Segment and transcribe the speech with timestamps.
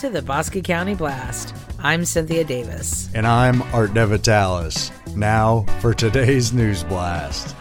[0.00, 1.54] to the Bosque County Blast.
[1.78, 3.10] I'm Cynthia Davis.
[3.14, 4.90] And I'm Art Devitalis.
[5.14, 7.54] Now for today's News Blast.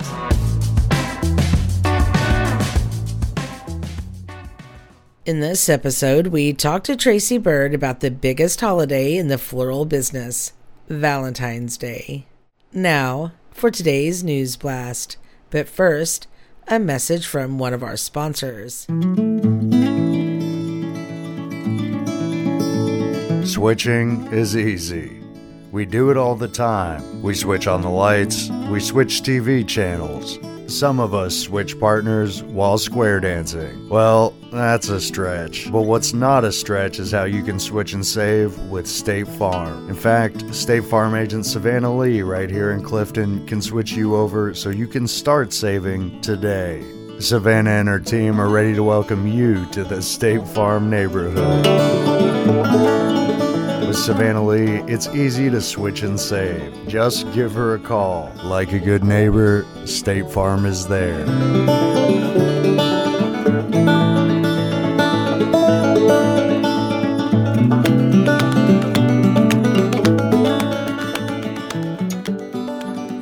[5.25, 9.83] In this episode, we talk to Tracy Bird about the biggest holiday in the floral
[9.83, 10.53] business,
[10.87, 12.25] Valentine's Day.
[12.71, 15.17] Now, for today's News Blast.
[15.49, 16.27] But first,
[16.69, 18.87] a message from one of our sponsors.
[23.49, 25.23] Switching is easy.
[25.71, 27.23] We do it all the time.
[27.23, 30.37] We switch on the lights, we switch TV channels.
[30.67, 33.89] Some of us switch partners while square dancing.
[33.89, 35.71] Well, that's a stretch.
[35.71, 39.89] But what's not a stretch is how you can switch and save with State Farm.
[39.89, 44.53] In fact, State Farm agent Savannah Lee, right here in Clifton, can switch you over
[44.53, 46.85] so you can start saving today.
[47.19, 51.65] Savannah and her team are ready to welcome you to the State Farm neighborhood.
[53.89, 56.87] With Savannah Lee, it's easy to switch and save.
[56.87, 58.31] Just give her a call.
[58.43, 61.25] Like a good neighbor, State Farm is there.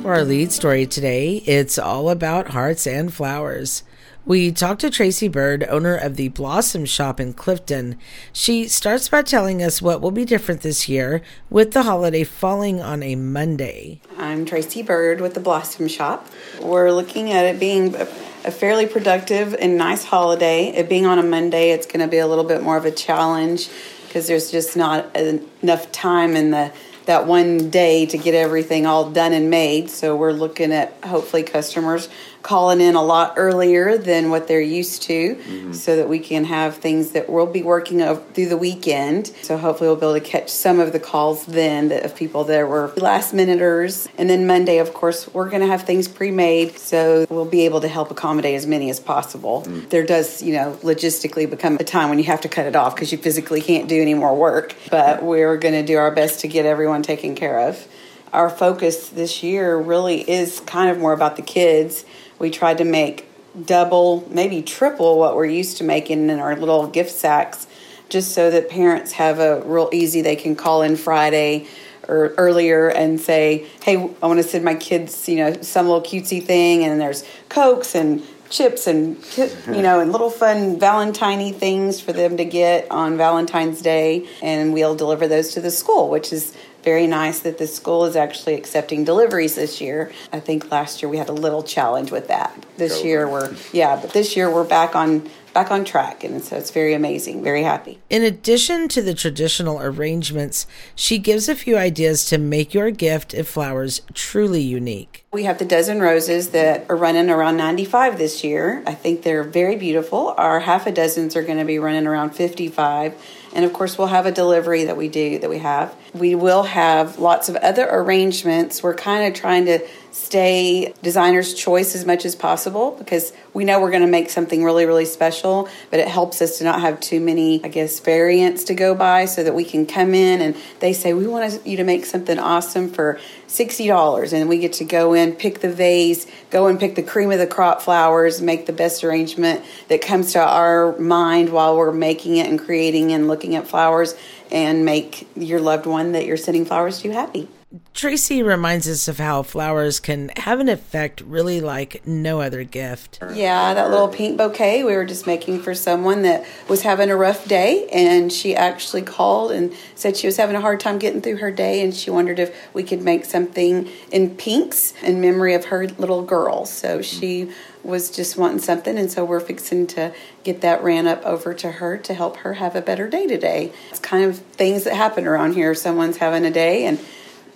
[0.02, 3.84] For our lead story today, it's all about hearts and flowers.
[4.28, 7.96] We talked to Tracy Bird, owner of the Blossom Shop in Clifton.
[8.30, 12.78] She starts by telling us what will be different this year with the holiday falling
[12.78, 14.02] on a Monday.
[14.18, 16.28] I'm Tracy Bird with the Blossom Shop.
[16.60, 20.74] We're looking at it being a fairly productive and nice holiday.
[20.76, 22.90] It being on a Monday, it's going to be a little bit more of a
[22.90, 23.70] challenge
[24.06, 26.70] because there's just not enough time in the
[27.08, 29.88] that one day to get everything all done and made.
[29.88, 32.10] So we're looking at hopefully customers
[32.48, 35.72] calling in a lot earlier than what they're used to mm-hmm.
[35.74, 37.98] so that we can have things that we'll be working
[38.32, 39.26] through the weekend.
[39.42, 42.66] So hopefully we'll be able to catch some of the calls then of people that
[42.66, 44.08] were last minuters.
[44.16, 47.82] And then Monday, of course, we're going to have things pre-made so we'll be able
[47.82, 49.64] to help accommodate as many as possible.
[49.66, 49.90] Mm-hmm.
[49.90, 52.94] There does, you know, logistically become a time when you have to cut it off
[52.94, 54.74] because you physically can't do any more work.
[54.90, 57.86] But we're going to do our best to get everyone taken care of
[58.32, 62.04] our focus this year really is kind of more about the kids
[62.38, 63.28] we tried to make
[63.64, 67.66] double, maybe triple what we're used to making in our little gift sacks,
[68.08, 71.66] just so that parents have a real easy, they can call in Friday
[72.06, 76.02] or earlier and say, hey, I want to send my kids, you know, some little
[76.02, 82.00] cutesy thing, and there's Cokes and chips and you know and little fun valentine things
[82.00, 86.32] for them to get on valentine's day and we'll deliver those to the school which
[86.32, 90.12] is very nice that the school is actually accepting deliveries this year.
[90.32, 92.54] I think last year we had a little challenge with that.
[92.76, 96.56] This year we're yeah, but this year we're back on back on track and so
[96.56, 97.98] it's very amazing very happy.
[98.10, 103.34] In addition to the traditional arrangements she gives a few ideas to make your gift
[103.34, 105.24] of flowers truly unique.
[105.32, 108.82] We have the dozen roses that are running around 95 this year.
[108.86, 110.34] I think they're very beautiful.
[110.36, 113.14] Our half a dozens are going to be running around 55
[113.54, 115.94] and of course, we'll have a delivery that we do that we have.
[116.14, 118.82] We will have lots of other arrangements.
[118.82, 123.80] We're kind of trying to stay designer's choice as much as possible because we know
[123.80, 126.98] we're going to make something really, really special, but it helps us to not have
[127.00, 130.56] too many, I guess, variants to go by so that we can come in and
[130.80, 134.32] they say, We want you to make something awesome for $60.
[134.32, 137.38] And we get to go in, pick the vase, go and pick the cream of
[137.38, 142.36] the crop flowers, make the best arrangement that comes to our mind while we're making
[142.36, 144.14] it and creating and looking at flowers
[144.50, 147.48] and make your loved one that you're sending flowers to happy.
[147.92, 153.18] Tracy reminds us of how flowers can have an effect really like no other gift.
[153.34, 157.16] Yeah, that little pink bouquet we were just making for someone that was having a
[157.16, 161.20] rough day, and she actually called and said she was having a hard time getting
[161.20, 165.52] through her day, and she wondered if we could make something in pinks in memory
[165.52, 166.64] of her little girl.
[166.64, 167.50] So she
[167.82, 170.12] was just wanting something, and so we're fixing to
[170.44, 173.72] get that ran up over to her to help her have a better day today.
[173.90, 175.74] It's kind of things that happen around here.
[175.74, 176.98] Someone's having a day, and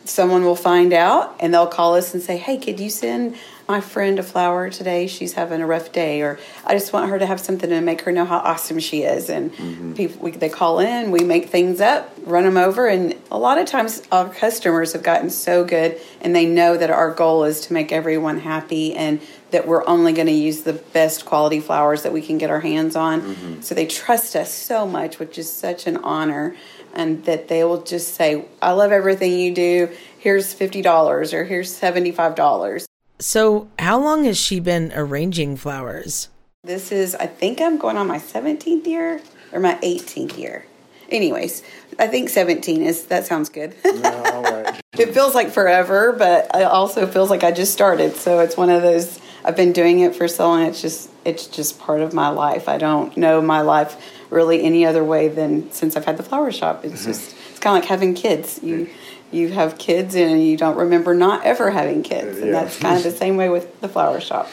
[0.05, 3.37] someone will find out and they'll call us and say, Hey, could you send
[3.69, 5.07] my friend a flower today?
[5.07, 6.23] She's having a rough day.
[6.23, 9.03] Or I just want her to have something to make her know how awesome she
[9.03, 9.31] is.
[9.31, 9.95] And mm-hmm.
[9.95, 12.87] people, we, they call in, we make things up, run them over.
[12.87, 16.91] And a lot of times our customers have gotten so good and they know that
[16.91, 19.21] our goal is to make everyone happy and
[19.53, 22.61] that we're only going to use the best quality flowers that we can get our
[22.61, 23.23] hands on.
[23.23, 23.61] Mm-hmm.
[23.61, 26.57] So they trust us so much, which is such an honor
[26.95, 29.89] and that they will just say, I love everything you do.
[30.19, 32.85] Here's $50 or here's $75.
[33.19, 36.29] So, how long has she been arranging flowers?
[36.65, 39.21] This is, I think I'm going on my 17th year
[39.53, 40.67] or my 18th year.
[41.09, 41.63] anyways,
[41.99, 43.75] I think 17 is that sounds good.
[43.85, 44.81] No, all right.
[44.99, 48.17] it feels like forever, but it also feels like I just started.
[48.17, 50.62] So it's one of those I've been doing it for so long.
[50.62, 52.69] It's just it's just part of my life.
[52.69, 53.97] I don't know my life
[54.31, 56.85] really any other way than since I've had the flower shop.
[56.85, 57.11] It's mm-hmm.
[57.11, 58.61] just it's kind of like having kids.
[58.62, 58.89] You
[59.31, 62.62] you have kids and you don't remember not ever having kids, and Yeah.
[62.62, 64.49] that's kind of the same way with the flower shop.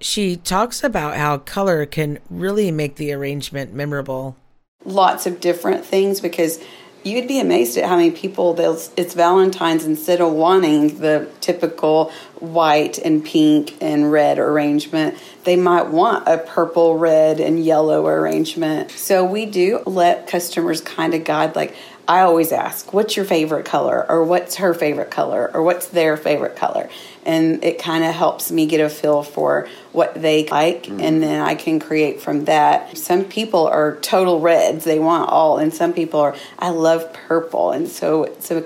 [0.00, 4.36] She talks about how color can really make the arrangement memorable.
[4.84, 6.58] lots of different things because
[7.04, 12.10] you'd be amazed at how many people they'll it's valentine's instead of wanting the typical
[12.40, 18.90] white and pink and red arrangement they might want a purple red and yellow arrangement.
[18.92, 21.74] So we do let customers kind of guide like
[22.08, 24.04] i always ask what's your favorite color?
[24.08, 25.50] Or what's her favorite color?
[25.52, 26.88] Or what's their favorite color?
[27.24, 31.00] And it kind of helps me get a feel for what they like mm.
[31.00, 32.96] and then i can create from that.
[32.96, 34.84] Some people are total reds.
[34.84, 37.70] They want all and some people are i love purple.
[37.70, 38.64] And so so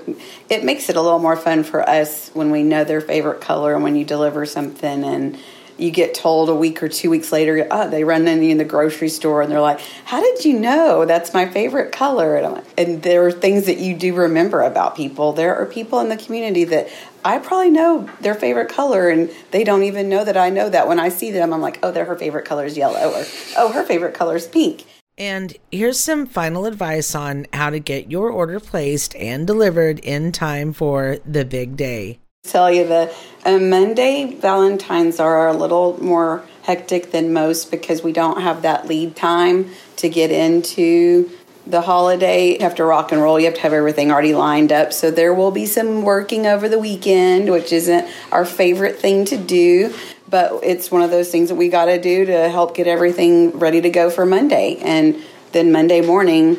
[0.49, 3.73] it makes it a little more fun for us when we know their favorite color
[3.73, 5.37] and when you deliver something and
[5.77, 8.57] you get told a week or two weeks later, oh, they run into you in
[8.57, 12.35] the grocery store and they're like, How did you know that's my favorite color?
[12.35, 15.33] And, I'm like, and there are things that you do remember about people.
[15.33, 16.89] There are people in the community that
[17.23, 20.87] I probably know their favorite color and they don't even know that I know that.
[20.87, 23.25] When I see them, I'm like, Oh, they're her favorite color is yellow, or
[23.57, 24.85] Oh, her favorite color is pink.
[25.17, 30.31] And here's some final advice on how to get your order placed and delivered in
[30.31, 32.19] time for the big day.
[32.47, 33.13] Tell you the
[33.45, 38.87] uh, Monday Valentines are a little more hectic than most because we don't have that
[38.87, 41.29] lead time to get into
[41.65, 42.53] the holiday.
[42.53, 43.39] You have to rock and roll.
[43.39, 44.93] You have to have everything already lined up.
[44.93, 49.37] So there will be some working over the weekend, which isn't our favorite thing to
[49.37, 49.93] do.
[50.29, 53.57] But it's one of those things that we got to do to help get everything
[53.57, 54.77] ready to go for Monday.
[54.81, 55.21] And
[55.51, 56.57] then Monday morning,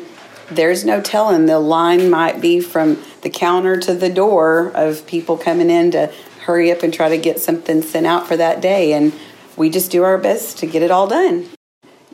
[0.51, 1.45] there's no telling.
[1.45, 6.11] The line might be from the counter to the door of people coming in to
[6.41, 8.93] hurry up and try to get something sent out for that day.
[8.93, 9.13] And
[9.55, 11.49] we just do our best to get it all done.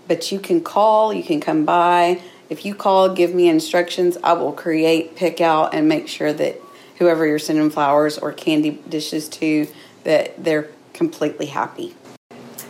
[0.08, 2.22] But you can call, you can come by.
[2.50, 6.62] If you call, give me instructions, I will create, pick out, and make sure that
[6.98, 9.68] whoever you're sending flowers or candy dishes to,
[10.04, 11.96] that they're completely happy.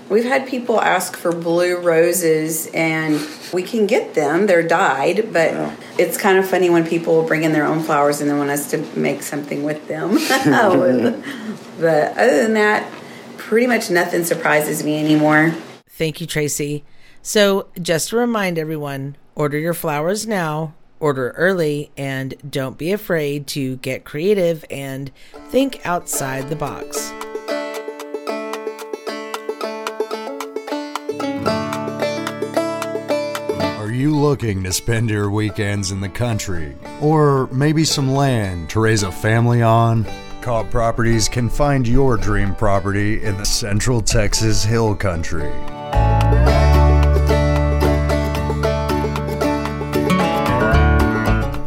[0.10, 3.20] We've had people ask for blue roses, and
[3.52, 4.46] we can get them.
[4.46, 8.30] They're dyed, but it's kind of funny when people bring in their own flowers and
[8.30, 10.12] they want us to make something with them.
[11.80, 12.92] but other than that,
[13.38, 15.54] pretty much nothing surprises me anymore.
[15.90, 16.84] Thank you, Tracy.
[17.24, 23.48] So, just to remind everyone order your flowers now, order early, and don't be afraid
[23.48, 25.12] to get creative and
[25.50, 27.12] think outside the box.
[34.06, 36.78] You looking to spend your weekends in the country?
[37.02, 40.06] Or maybe some land to raise a family on?
[40.42, 45.52] Cobb Properties can find your dream property in the Central Texas Hill Country.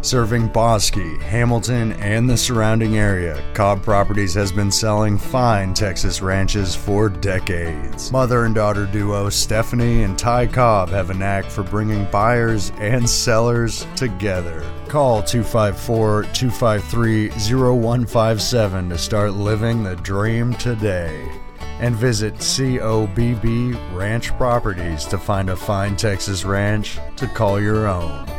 [0.08, 6.74] Serving Bosque, Hamilton, and the surrounding area, Cobb Properties has been selling fine Texas ranches
[6.74, 8.10] for decades.
[8.10, 13.06] Mother and daughter duo Stephanie and Ty Cobb have a knack for bringing buyers and
[13.06, 14.64] sellers together.
[14.88, 21.30] Call 254 253 0157 to start living the dream today.
[21.80, 28.37] And visit COBB Ranch Properties to find a fine Texas ranch to call your own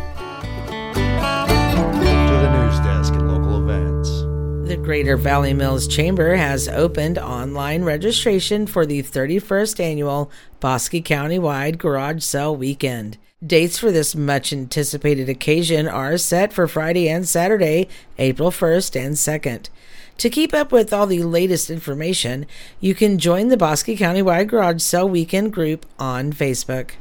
[4.90, 12.24] Greater Valley Mills Chamber has opened online registration for the 31st annual Bosque County-wide Garage
[12.24, 13.20] Sale Weekend.
[13.46, 19.14] Dates for this much anticipated occasion are set for Friday and Saturday, April 1st and
[19.14, 19.70] 2nd.
[20.18, 22.48] To keep up with all the latest information,
[22.80, 26.94] you can join the Bosque County-wide Garage Sale Weekend group on Facebook.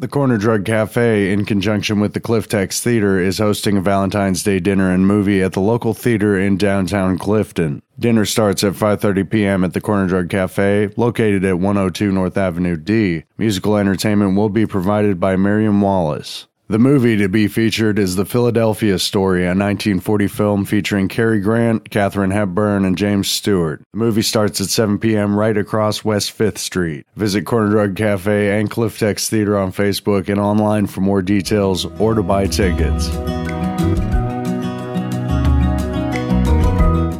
[0.00, 4.58] The Corner Drug Cafe, in conjunction with the Cliftex Theater, is hosting a Valentine's Day
[4.58, 7.80] dinner and movie at the local theater in downtown Clifton.
[7.96, 9.62] Dinner starts at 5:30 p.m.
[9.62, 13.22] at the Corner Drug Cafe, located at 102 North Avenue D.
[13.38, 16.48] Musical entertainment will be provided by Miriam Wallace.
[16.66, 21.90] The movie to be featured is The Philadelphia Story, a 1940 film featuring Cary Grant,
[21.90, 23.82] Katharine Hepburn, and James Stewart.
[23.92, 25.38] The movie starts at 7 p.m.
[25.38, 27.06] right across West 5th Street.
[27.16, 32.14] Visit Corner Drug Cafe and Cliff Theater on Facebook and online for more details or
[32.14, 33.10] to buy tickets.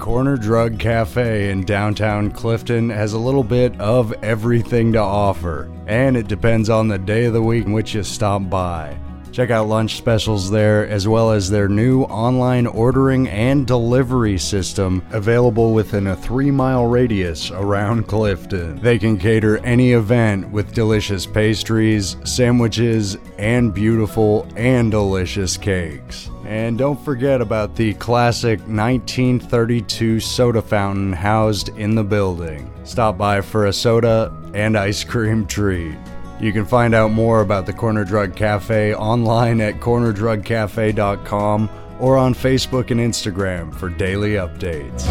[0.03, 6.17] Corner Drug Cafe in downtown Clifton has a little bit of everything to offer, and
[6.17, 8.99] it depends on the day of the week in which you stop by.
[9.35, 15.05] Check out lunch specials there, as well as their new online ordering and delivery system
[15.11, 18.79] available within a three mile radius around Clifton.
[18.81, 26.31] They can cater any event with delicious pastries, sandwiches, and beautiful and delicious cakes.
[26.47, 32.73] And don't forget about the classic 1932 soda fountain housed in the building.
[32.85, 35.97] Stop by for a soda and ice cream treat.
[36.41, 42.35] You can find out more about the Corner Drug Cafe online at cornerdrugcafe.com or on
[42.35, 45.05] Facebook and Instagram for daily updates.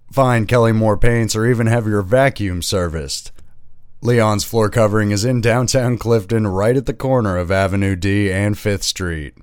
[0.09, 3.33] Find Kelly Moore paints or even have your vacuum serviced.
[4.01, 8.55] Leon's floor covering is in downtown Clifton, right at the corner of Avenue D and
[8.55, 9.35] 5th Street.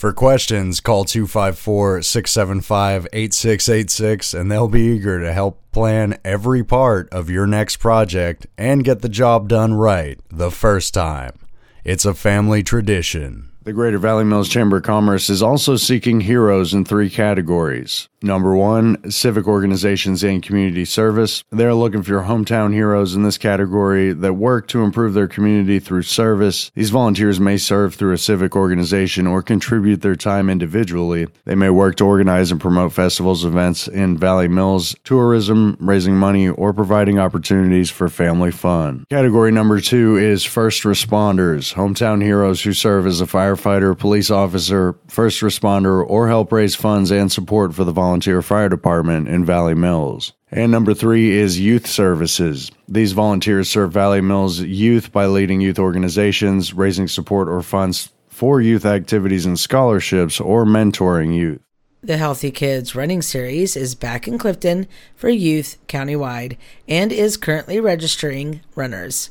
[0.00, 7.06] For questions, call 254 675 8686 and they'll be eager to help plan every part
[7.10, 11.38] of your next project and get the job done right the first time.
[11.84, 13.49] It's a family tradition.
[13.62, 18.08] The Greater Valley Mills Chamber of Commerce is also seeking heroes in three categories.
[18.22, 21.42] Number one, civic organizations and community service.
[21.50, 25.78] They're looking for your hometown heroes in this category that work to improve their community
[25.78, 26.70] through service.
[26.74, 31.28] These volunteers may serve through a civic organization or contribute their time individually.
[31.44, 36.48] They may work to organize and promote festivals, events in Valley Mills, tourism, raising money,
[36.48, 39.06] or providing opportunities for family fun.
[39.08, 43.26] Category number two is first responders, hometown heroes who serve as a
[43.60, 48.68] firefighter, police officer, first responder, or help raise funds and support for the volunteer fire
[48.68, 50.32] department in Valley Mills.
[50.50, 52.70] And number three is youth services.
[52.88, 58.60] These volunteers serve Valley Mills youth by leading youth organizations, raising support or funds for
[58.60, 61.60] youth activities and scholarships, or mentoring youth.
[62.02, 66.56] The Healthy Kids Running Series is back in Clifton for youth countywide
[66.88, 69.28] and is currently registering runners.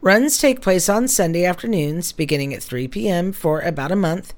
[0.00, 3.32] Runs take place on Sunday afternoons beginning at 3 p.m.
[3.32, 4.32] for about a month.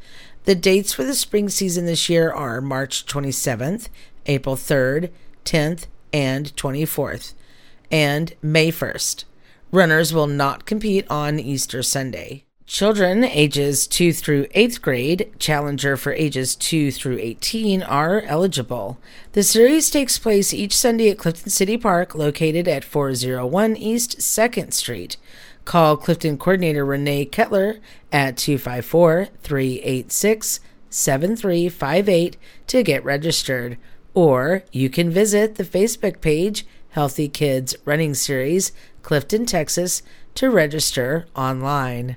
[0.45, 3.88] The dates for the spring season this year are March 27th,
[4.25, 5.11] April 3rd,
[5.45, 7.35] 10th, and 24th,
[7.90, 9.25] and May 1st.
[9.71, 12.45] Runners will not compete on Easter Sunday.
[12.71, 18.97] Children ages 2 through 8th grade, Challenger for ages 2 through 18, are eligible.
[19.33, 24.73] The series takes place each Sunday at Clifton City Park, located at 401 East 2nd
[24.73, 25.17] Street.
[25.71, 27.79] Call Clifton Coordinator Renee Kettler
[28.11, 30.59] at 254 386
[30.89, 32.37] 7358
[32.67, 33.79] to get registered.
[34.12, 38.73] Or you can visit the Facebook page Healthy Kids Running Series,
[39.03, 40.03] Clifton, Texas,
[40.35, 42.17] to register online.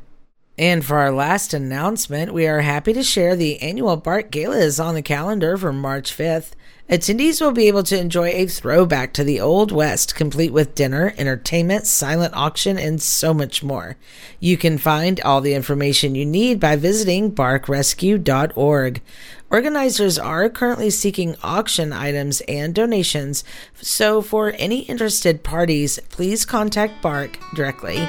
[0.57, 4.79] And for our last announcement, we are happy to share the annual BARC Gala is
[4.79, 6.51] on the calendar for March 5th.
[6.89, 11.13] Attendees will be able to enjoy a throwback to the Old West, complete with dinner,
[11.17, 13.95] entertainment, silent auction, and so much more.
[14.39, 19.01] You can find all the information you need by visiting barkrescue.org.
[19.49, 23.43] Organizers are currently seeking auction items and donations,
[23.81, 28.05] so for any interested parties, please contact Bark directly.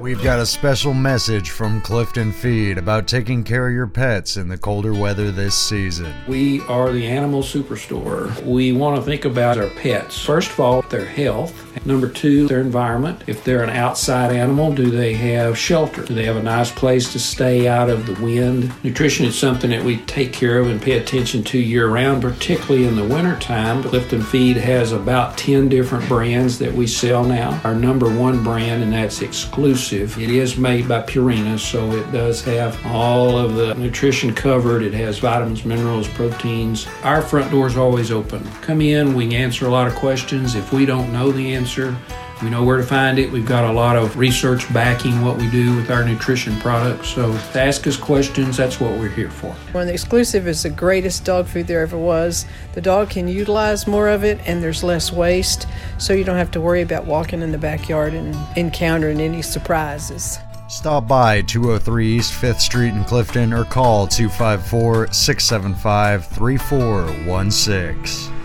[0.00, 4.48] We've got a special message from Clifton Feed about taking care of your pets in
[4.48, 6.14] the colder weather this season.
[6.26, 8.42] We are the animal superstore.
[8.42, 10.18] We want to think about our pets.
[10.18, 11.66] First of all, their health.
[11.84, 13.24] Number two, their environment.
[13.26, 16.02] If they're an outside animal, do they have shelter?
[16.04, 18.72] Do they have a nice place to stay out of the wind?
[18.82, 22.86] Nutrition is something that we take care of and pay attention to year round, particularly
[22.86, 23.82] in the wintertime.
[23.82, 27.60] Clifton Feed has about 10 different brands that we sell now.
[27.64, 29.89] Our number one brand, and that's exclusive.
[29.92, 34.82] It is made by Purina, so it does have all of the nutrition covered.
[34.82, 36.86] It has vitamins, minerals, proteins.
[37.02, 38.44] Our front door is always open.
[38.62, 40.54] Come in, we answer a lot of questions.
[40.54, 41.96] If we don't know the answer,
[42.42, 43.30] we know where to find it.
[43.30, 47.08] We've got a lot of research backing what we do with our nutrition products.
[47.08, 48.56] So ask us questions.
[48.56, 49.52] That's what we're here for.
[49.72, 53.86] When the exclusive is the greatest dog food there ever was, the dog can utilize
[53.86, 55.66] more of it and there's less waste.
[55.98, 60.38] So you don't have to worry about walking in the backyard and encountering any surprises.
[60.68, 68.39] Stop by 203 East 5th Street in Clifton or call 254 675 3416.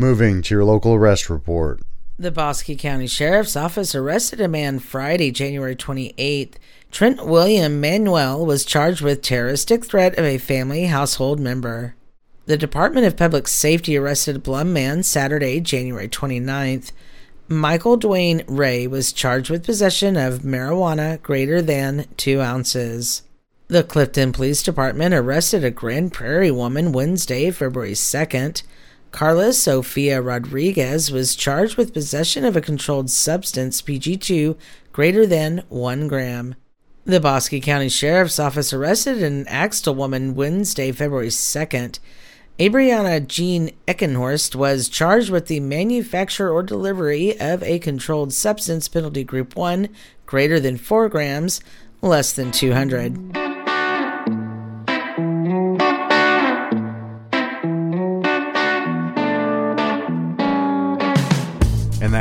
[0.00, 1.82] Moving to your local arrest report.
[2.18, 6.54] The Bosque County Sheriff's Office arrested a man Friday, January 28th.
[6.90, 11.96] Trent William Manuel was charged with terroristic threat of a family household member.
[12.46, 16.92] The Department of Public Safety arrested a Blum man Saturday, January 29th.
[17.46, 23.20] Michael Dwayne Ray was charged with possession of marijuana greater than two ounces.
[23.68, 28.62] The Clifton Police Department arrested a Grand Prairie woman Wednesday, February 2nd.
[29.10, 34.56] Carla Sofia Rodriguez was charged with possession of a controlled substance, PG2,
[34.92, 36.54] greater than 1 gram.
[37.04, 41.98] The Bosque County Sheriff's Office arrested an Axtell woman Wednesday, February 2nd.
[42.58, 49.24] Abriana Jean Eckenhorst was charged with the manufacture or delivery of a controlled substance, penalty
[49.24, 49.88] group 1,
[50.26, 51.60] greater than 4 grams,
[52.00, 53.39] less than 200.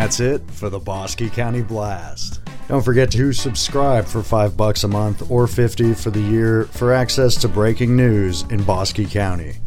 [0.10, 2.42] That's it for the Bosque County Blast.
[2.68, 6.92] Don't forget to subscribe for 5 bucks a month or 50 for the year for
[6.92, 9.58] access to breaking news in Bosque County.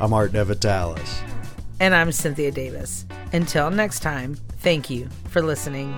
[0.00, 1.20] I'm Art Devitalis.
[1.78, 3.06] And I'm Cynthia Davis.
[3.32, 5.94] Until next time, thank you for listening.